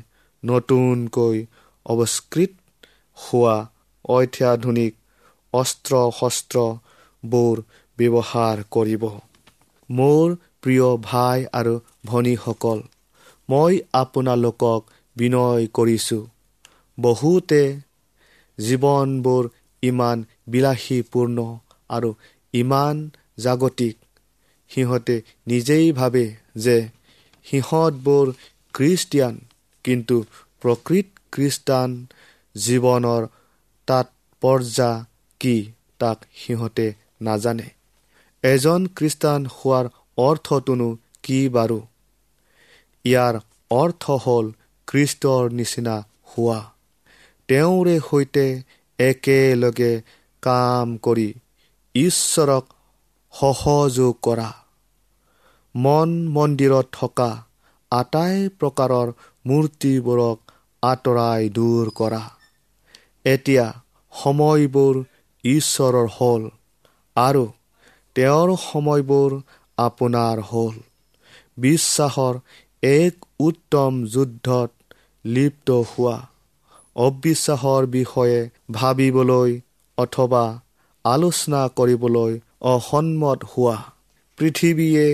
নতুনকৈ 0.43 1.37
অৱস্কৃত 1.85 2.51
হোৱা 3.17 3.55
অত্যাধুনিক 4.11 4.93
অস্ত্ৰ 5.53 6.01
শস্ত্ৰবোৰ 6.13 7.61
ব্যৱহাৰ 7.97 8.63
কৰিব। 8.71 9.03
মোৰ 9.89 10.35
প্ৰিয় 10.61 10.87
ভাই 11.03 11.45
আৰু 11.53 11.73
ভনীসকল 12.05 12.79
মই 13.49 13.79
আপোনালোকক 13.99 14.81
বিনয় 15.15 15.67
কৰিছোঁ। 15.73 16.21
বহুতে 16.97 17.61
জীৱনবোৰ 18.59 19.49
ইমান 19.83 20.17
বিলাসীপূৰ্ণ 20.47 21.37
আৰু 21.89 22.09
ইমান 22.53 23.09
জাগতিক। 23.37 23.97
সিহঁতে 24.69 25.21
নিজেই 25.47 25.91
ভাবে 25.91 26.25
যে 26.55 26.77
সিহঁতবোৰ 27.45 28.25
খ্ৰীষ্টিয়ান 28.73 29.35
কিন্তু 29.83 30.17
প্ৰকৃত 30.61 31.07
খ্ৰীষ্টান 31.31 31.89
জীৱনৰ 32.55 33.27
তাৎপৰ্যা 33.87 35.05
কি 35.39 35.55
তাক 35.99 36.17
সিহঁতে 36.35 36.93
নাজানে। 37.21 37.69
এজন 38.43 38.81
খ্ৰীষ্টান 38.95 39.41
হোৱাৰ 39.45 39.85
অৰ্থটোনো 40.17 40.89
কি 41.23 41.39
বাৰু? 41.49 41.79
ইয়াৰ 43.05 43.35
অৰ্থ 43.71 44.03
হ'ল 44.11 44.45
খ্ৰীষ্টৰ 44.87 45.43
নিচিনা 45.51 45.95
হোৱা। 46.31 46.59
তেওঁৰে 47.47 47.99
সৈতে 48.09 48.45
একেলগে 49.01 49.91
কাম 50.43 50.95
কৰি 51.03 51.27
ঈশ্বৰক 51.95 52.73
সহযোগ 53.33 54.13
কৰা। 54.23 54.49
মন 55.75 56.11
মন্দিৰত 56.31 56.87
থকা 56.93 57.29
আটাই 57.91 58.37
প্ৰকাৰৰ 58.59 59.11
মূৰ্তিবোৰক 59.45 60.53
আঁতৰাই 60.83 61.49
দূৰ 61.53 61.91
কৰা। 61.95 62.21
এতিয়া 63.25 63.65
সময়বোৰ 64.13 64.99
ঈশ্বৰৰ 65.43 66.07
হ'ল 66.13 66.47
আৰু 67.15 67.43
তেওঁৰ 68.15 68.53
সময়বোৰ 68.63 69.37
আপোনাৰ 69.77 70.43
হ'ল। 70.47 70.75
বিশ্বাসৰ 71.57 72.39
এক 72.83 73.29
উত্তম 73.41 74.01
যুদ্ধত 74.09 74.71
লিপ্ত 75.25 75.79
হোৱা। 75.89 76.17
অবিশ্বাসৰ 76.95 77.83
বিষয়ে 77.91 78.39
ভাবিবলৈ 78.73 79.51
অথবা 79.97 80.43
আলোচনা 81.05 81.61
কৰিবলৈ 81.77 82.33
অসন্মত 82.69 83.39
হোৱা। 83.51 83.77
পৃথিৱীয়ে 84.37 85.05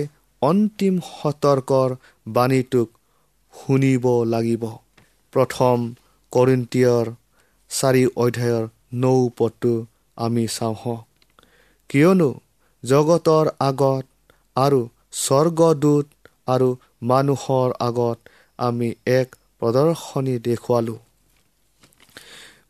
অন্তিম 0.42 0.94
সতৰ্কৰ 1.08 1.94
বাণীটোক 2.32 2.88
শুনিব 3.54 4.04
লাগিব। 4.28 4.64
প্ৰথম 5.32 5.76
কৰিন্তীয়ৰ 6.32 7.06
চাৰি 7.70 8.04
অধ্যায়ৰ 8.16 8.64
নৌ 9.00 9.18
পদটো 9.36 9.72
আমি 10.16 10.44
চাওঁ 10.50 10.96
কিয়নো 11.90 12.30
জগতৰ 12.82 13.50
আগত 13.60 14.04
আৰু 14.56 14.80
স্বৰ্গদূত 15.18 16.06
আৰু 16.48 16.68
মানুহৰ 17.08 17.76
আগত 17.80 18.18
আমি 18.58 18.88
এক 19.12 19.36
প্ৰদৰ্শনী 19.62 20.34
দেখুৱালোঁ। 20.44 20.98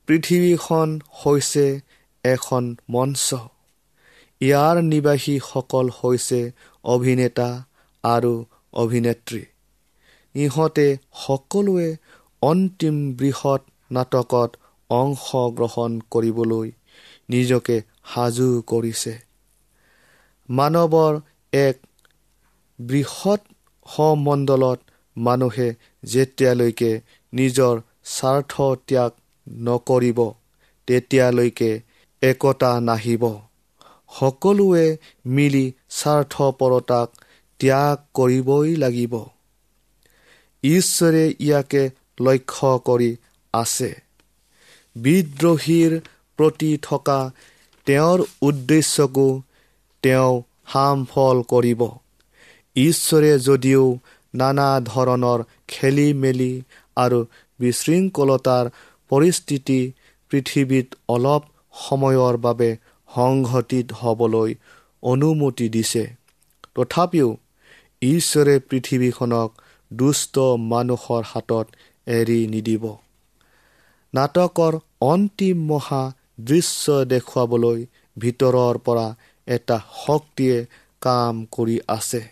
পৃথিৱীখন 0.08 1.00
হৈছে 1.12 1.80
এখন 2.24 2.76
মঞ্চ। 2.90 3.34
ইয়াৰ 4.40 4.76
নিবাসীসকল 4.82 5.90
হৈছে 5.98 6.40
অভিনেতা 6.84 7.64
আৰু 8.04 8.44
অভিনেত্ৰী। 8.72 9.42
ইহঁতে 10.34 10.96
সকলোৱে 11.26 11.96
অন্তিম 12.42 12.96
বৃহৎ 13.12 13.62
নাটকত 13.92 14.50
অংশগ্ৰহণ 14.90 16.00
কৰিবলৈ 16.10 16.68
নিজকে 17.30 17.76
সাজু 18.14 18.62
কৰিছে। 18.66 19.14
মানৱৰ 20.48 21.20
এক 21.52 21.76
বৃহৎ 22.80 23.40
সমণ্ডলত 23.86 24.78
মানুহে 25.16 25.74
যেতিয়ালৈকে 26.02 27.00
নিজৰ 27.32 27.74
স্বাৰ্থ 28.04 28.52
ত্যাগ 28.86 29.12
নকৰিব 29.50 30.18
তেতিয়ালৈকে 30.86 31.80
একতা 32.22 32.80
নাহিব। 32.80 33.24
সকলোৱে 34.18 34.96
মিলি 35.26 35.72
স্বাৰ্থপৰতাক 35.90 37.08
ত্যাগ 37.60 37.98
কৰিবই 38.14 38.76
লাগিব। 38.76 39.14
ঈশ্বৰে 40.64 41.34
ইয়াকে 41.40 41.90
লক্ষ্য 42.20 42.78
কৰি 42.84 43.16
আছে। 43.54 43.90
বিদ্ৰোহীৰ 44.96 46.00
প্ৰতি 46.36 46.78
থকা 46.82 47.30
তেওঁৰ 47.86 48.24
উদ্দেশ্যকো 48.42 49.42
তেওঁ 50.02 50.42
হামফল 50.64 51.42
কৰিব। 51.42 51.82
ঈশ্বৰে 52.76 53.38
যদিও 53.38 53.98
নানা 54.34 54.80
ধৰণৰ 54.80 55.44
খেলি 55.68 56.12
মেলি 56.12 56.62
আৰু 56.96 57.26
বিশৃংখলতাৰ 57.60 58.70
পৰিস্থিতি 59.10 59.92
পৃথিৱীত 60.30 60.94
অলপ 61.08 61.42
সময়ৰ 61.88 62.36
বাবে 62.36 62.76
সংঘটিত 63.14 63.92
হ'বলৈ 63.92 64.54
অনুমতি 65.02 65.68
দিছে। 65.68 66.04
তথাপিও 66.74 67.36
ঈশ্বৰে 68.02 68.58
পৃথিৱীখনক 68.58 69.50
দুষ্ট 69.92 70.38
মানুহৰ 70.38 71.22
হাতত 71.26 71.66
এৰি 72.06 72.46
নিদিব। 72.46 72.84
নাটকৰ 74.14 74.78
অন্তিম 75.00 75.58
মহা 75.66 76.02
দৃশ্য 76.40 77.04
দেখুৱাবলৈ 77.04 77.86
ভিতৰৰ 78.18 78.78
পৰা 78.78 79.14
এটা 79.46 79.80
শক্তিয়ে 80.06 80.66
কাম 81.00 81.46
কৰি 81.52 81.78
আছে। 81.88 82.22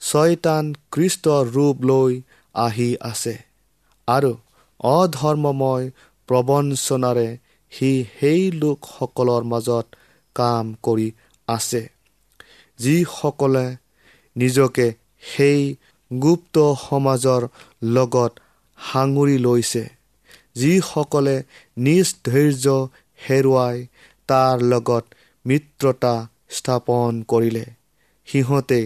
ছয়তান 0.00 0.74
কৃষ্টৰ 0.92 1.44
ৰূপ 1.46 1.76
লৈ 1.84 2.22
আহি 2.54 2.96
আছে। 3.00 3.34
আৰু 4.08 4.32
অধৰ্মময় 4.84 5.84
প্ৰবঞ্চনাৰে 6.28 7.28
সি 7.72 7.90
সেই 8.20 8.42
লোকসকলৰ 8.54 9.42
মাজত 9.44 9.86
কাম 10.36 10.66
কৰি 10.82 11.08
আছে 11.48 11.82
যিসকলে 12.78 13.66
নিজকে 14.36 14.86
সেই 15.22 15.60
গুপ্ত 16.10 16.56
সমাজৰ 16.80 17.42
লগত 17.96 18.32
সাঙুৰি 18.78 19.36
লৈছে 19.38 19.84
যিসকলে 20.56 21.36
নিজ 21.76 22.06
ধৈৰ্য 22.24 22.66
হেৰুৱাই 23.18 23.76
তাৰ 24.28 24.56
লগত 24.72 25.04
মিত্ৰতা 25.44 26.14
স্থাপন 26.50 27.22
কৰিলে। 27.28 27.64
সিহঁতে 28.28 28.80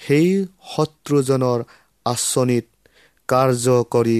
সেই 0.00 0.28
শত্ৰুজনৰ 0.70 1.58
আঁচনিত 2.06 2.66
কাৰ্য 3.28 3.66
কৰি 3.90 4.18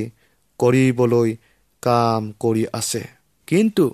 কৰিবলৈ 0.59 1.37
কাম 1.83 2.33
কৰি 2.41 2.65
আছে। 2.73 3.03
কিন্তু 3.49 3.85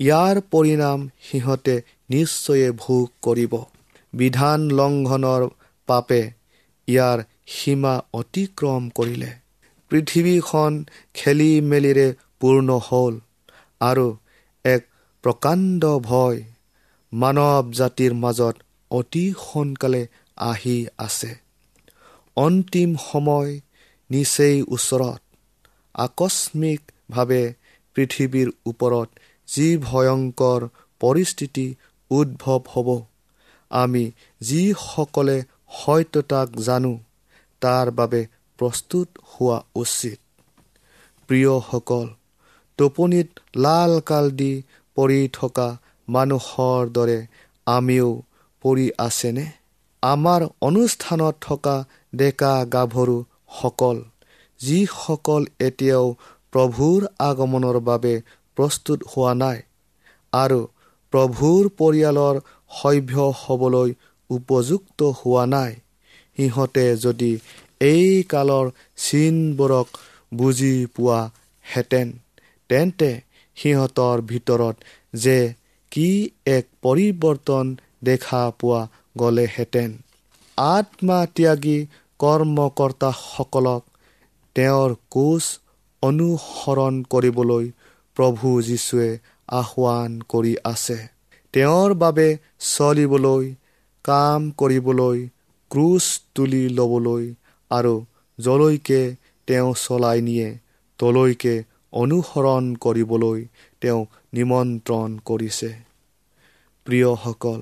ইয়াৰ 0.00 0.40
পৰিণাম 0.50 1.08
সিহঁতে 1.22 1.82
নিশ্চয়ে 2.10 2.68
ভোগ 2.72 3.06
কৰিব। 3.22 3.52
বিধান 4.12 4.60
লংঘনৰ 4.70 5.42
পাপে 5.88 6.22
ইয়াৰ 6.88 7.18
সীমা 7.46 7.94
অতিক্ৰম 8.14 8.88
কৰিলে। 8.94 9.30
পৃথিৱীখন 9.90 10.72
খেলি 11.14 11.60
মেলিৰে 11.60 12.08
পূৰ্ণ 12.40 12.68
হ'ল 12.86 13.14
আৰু 13.80 14.06
এক 14.64 14.82
প্ৰকাণ্ড 15.24 15.82
ভয় 15.84 16.42
মানৱ 17.12 17.72
জাতিৰ 17.72 18.12
মাজত 18.14 18.56
অতি 18.90 19.24
সোনকালে 19.42 20.02
আহি 20.36 20.76
আছে। 20.98 21.30
অন্তিম 22.36 22.90
সময় 23.12 23.60
নিচেই 24.10 24.62
ওচৰত। 24.68 25.20
আকস্মিকভাৱে 26.00 27.42
পৃথিৱীৰ 27.96 28.48
ওপৰত 28.66 29.08
যি 29.48 29.68
ভয়ংকৰ 29.82 30.60
পৰিস্থিতি 31.00 31.66
উদ্ভৱ 32.10 32.60
হ'ব 32.72 32.88
আমি 33.70 34.04
যিসকলে 34.40 35.36
সত্যতাক 35.76 36.48
জানো 36.60 36.92
তাৰ 37.62 37.86
বাবে 37.90 38.20
প্ৰস্তুত 38.58 39.08
হোৱা 39.30 39.58
উচিত। 39.74 40.18
প্ৰিয়সকল 41.28 42.06
টোপনিত 42.78 43.28
লাল 43.56 43.92
কাল 44.06 44.26
দি 44.30 44.52
পৰি 44.96 45.20
থকা 45.32 45.68
মানুহৰ 46.08 46.90
দৰে 46.90 47.18
আমিও 47.66 48.08
পৰি 48.64 48.86
আছেনে? 48.98 49.46
আমাৰ 50.02 50.40
অনুষ্ঠানত 50.60 51.34
থকা 51.40 51.76
ডেকা 52.14 52.54
গাভৰুসকল 52.72 53.98
যিসকল 54.60 55.42
এতিয়াও 55.68 56.06
প্ৰভুৰ 56.52 57.00
আগমনৰ 57.28 57.76
বাবে 57.80 58.14
প্ৰস্তুত 58.56 58.98
হোৱা 59.10 59.32
নাই 59.42 59.58
আৰু 60.32 60.60
প্ৰভুৰ 61.12 61.62
পৰিয়ালৰ 61.80 62.36
সভ্য 62.70 63.14
হ'বলৈ 63.42 63.90
উপযুক্ত 64.30 65.00
হোৱা 65.20 65.44
নাই 65.46 65.72
সিহঁতে 66.36 66.86
যদি 66.96 67.32
এই 67.86 68.08
কালৰ 68.32 68.66
চিনবোৰক 69.04 69.88
বুজি 70.34 70.74
পোৱাহেঁতেন 70.96 72.08
তেন্তে 72.70 73.10
সিহঁতৰ 73.56 74.16
ভিতৰত 74.30 74.76
যে 75.16 75.38
কি 75.92 76.08
এক 76.46 76.66
পৰিৱৰ্তন 76.82 77.66
দেখা 78.04 78.42
পোৱা 78.60 78.80
গ'লেহেঁতেন। 79.18 79.90
আত্মা 80.58 81.18
ত্যাগী 81.34 81.78
কৰ্মকৰ্তাসকলক 82.20 83.82
তেওঁৰ 84.56 84.94
কোচ 85.10 85.44
অনুসৰণ 86.02 86.94
কৰিবলৈ 87.12 87.66
প্ৰভু 88.16 88.48
যীশুৱে 88.62 89.10
আহ্বান 89.48 90.10
কৰি 90.28 90.54
আছে। 90.64 90.98
তেওঁৰ 91.54 91.94
বাবে 91.94 92.28
চলিবলৈ 92.70 93.44
কাম 94.04 94.50
কৰিবলৈ 94.60 95.18
ক্ৰুচ 95.70 96.06
তুলি 96.34 96.64
ল'বলৈ 96.68 97.24
আৰু 97.70 97.94
যলৈকে 98.38 99.02
তেওঁ 99.48 99.70
চলাই 99.74 100.18
নিয়ে 100.20 100.48
তলৈকে 100.98 101.54
অনুসৰণ 101.92 102.64
কৰিবলৈ 102.84 103.38
তেওঁ 103.80 104.02
নিমন্ত্ৰণ 104.34 105.10
কৰিছে। 105.24 105.70
প্ৰিয়সকল 106.86 107.60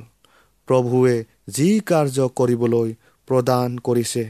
প্ৰভুৱে 0.68 1.16
যি 1.48 1.68
কাৰ্য 1.80 2.28
কৰিবলৈ 2.38 2.88
প্ৰদান 3.28 3.78
কৰিছে 3.78 4.24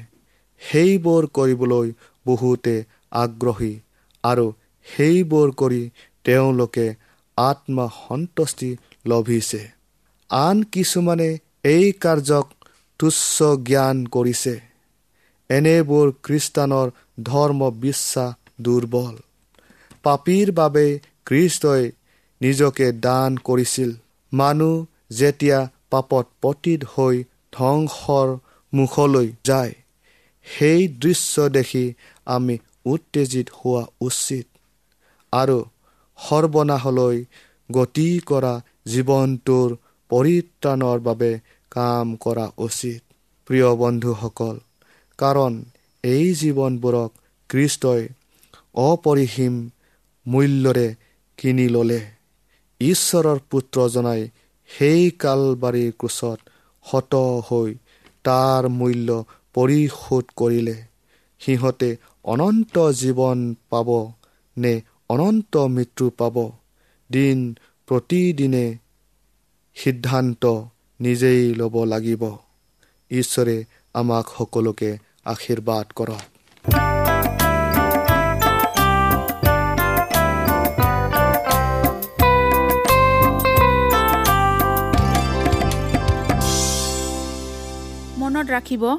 সেইবোৰ 0.62 1.26
কৰিবলৈ 1.38 1.92
বহুতে 2.28 2.76
আগ্ৰহী 3.18 3.72
আৰু 4.24 4.46
সেইবোৰ 4.86 5.48
কৰি 5.60 5.82
তেওঁলোকে 6.24 6.86
আত্মসন্তুষ্টি 7.38 8.70
লভিছে। 9.06 9.62
আন 10.30 10.56
কিছুমানে 10.72 11.28
এই 11.66 11.86
কাৰ্যক 12.02 12.46
তুচ্ছ 13.00 13.36
জ্ঞান 13.66 13.96
কৰিছে। 14.14 14.54
এনেবোৰ 15.50 16.06
খ্ৰীষ্টানৰ 16.24 16.88
ধৰ্ম 17.24 17.60
বিশ্বাস 17.80 18.34
দুৰ্বল। 18.60 19.14
পাপীৰ 20.04 20.48
বাবে 20.52 20.86
খ্ৰীষ্টই 21.26 21.84
নিজকে 22.40 22.86
দান 23.02 23.30
কৰিছিল। 23.44 23.90
মানুহ 24.32 24.74
যেতিয়া 25.14 25.58
পাপত 25.90 26.26
পতীত 26.42 26.80
হৈ 26.92 27.16
ধ্বংসৰ 27.52 28.28
মুখলৈ 28.72 29.28
যায় 29.44 29.72
সেই 30.48 30.80
দৃশ্য 30.98 31.34
দেখি 31.48 31.84
আমি 32.26 32.54
উত্তেজিত 32.84 33.46
হোৱা 33.56 33.82
উচিত। 34.00 34.46
আৰু 35.32 35.58
সৰ্বনাশলৈ 36.18 37.16
গতি 37.70 38.08
কৰা 38.26 38.54
জীৱনটোৰ 38.86 39.68
পৰিত্ৰাণৰ 40.10 40.98
বাবে 41.00 41.30
কাম 41.72 42.06
কৰা 42.20 42.46
উচিত। 42.58 43.00
প্ৰিয় 43.48 43.68
বন্ধুসকল 43.76 44.56
কাৰণ 45.18 45.52
এই 46.04 46.26
জীৱনবোৰক 46.40 47.10
খ্ৰীষ্টই 47.50 48.02
অপৰিসীম 48.82 49.54
মূল্যৰে 50.26 50.88
কিনি 51.38 51.66
ল'লে। 51.68 52.00
ঈশ্বৰৰ 52.80 53.38
পুত্ৰজনাই 53.50 54.22
সেই 54.70 55.02
কালবাৰীৰ 55.18 55.92
কোচত 55.98 56.38
শত 56.86 57.12
হৈ 57.46 57.70
তাৰ 58.24 58.68
মূল্য 58.74 59.08
পৰিশোধ 59.58 60.24
কৰিলে। 60.36 60.74
সিহঁতে 61.40 61.96
অনন্ত 62.24 62.90
জীৱন 62.90 63.54
পাব 63.70 64.12
নে 64.58 64.80
অনন্ত 65.08 65.56
মৃত্যু 65.56 66.10
পাব? 66.10 66.52
দিন 67.12 67.56
প্ৰতিদিনে 67.86 68.78
সিদ্ধান্ত 69.74 70.64
নিজেই 71.00 71.54
ল'ব 71.54 71.84
লাগিব। 71.84 72.22
ঈশ্বৰে 73.10 73.64
আমাক 73.94 74.26
সকলোকে 74.38 74.98
আশীৰ্বাদ 75.24 75.86
কৰক। 75.92 76.24
মনত 88.18 88.50
ৰাখিব 88.50 88.98